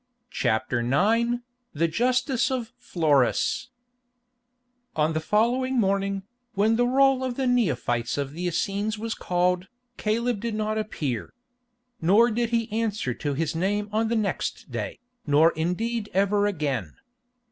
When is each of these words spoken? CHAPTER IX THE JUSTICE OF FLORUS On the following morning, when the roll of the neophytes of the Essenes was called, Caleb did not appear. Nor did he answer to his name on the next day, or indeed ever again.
CHAPTER 0.31 0.79
IX 0.79 1.43
THE 1.75 1.87
JUSTICE 1.87 2.49
OF 2.49 2.73
FLORUS 2.79 3.69
On 4.95 5.13
the 5.13 5.19
following 5.19 5.79
morning, 5.79 6.23
when 6.55 6.75
the 6.75 6.87
roll 6.87 7.23
of 7.23 7.35
the 7.35 7.45
neophytes 7.45 8.17
of 8.17 8.33
the 8.33 8.47
Essenes 8.47 8.97
was 8.97 9.13
called, 9.13 9.67
Caleb 9.97 10.39
did 10.39 10.55
not 10.55 10.79
appear. 10.79 11.33
Nor 12.01 12.31
did 12.31 12.49
he 12.49 12.67
answer 12.71 13.13
to 13.13 13.35
his 13.35 13.53
name 13.55 13.89
on 13.91 14.07
the 14.07 14.15
next 14.15 14.71
day, 14.71 15.01
or 15.31 15.51
indeed 15.51 16.09
ever 16.15 16.47
again. 16.47 16.95